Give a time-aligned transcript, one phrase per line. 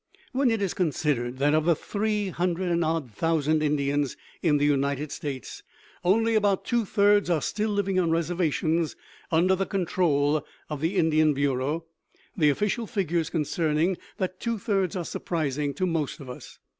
[0.31, 4.65] When it is considered that of the three hundred and odd thousand Indians in the
[4.65, 5.61] United States,
[6.03, 8.95] only about two thirds are still living on reservations
[9.31, 11.85] under the control of the Indian Bureau,
[12.35, 16.57] the official figures concerning that two thirds are surprising to most of us.